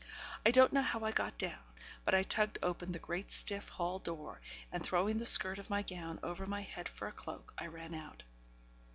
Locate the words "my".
5.69-5.83, 6.47-6.61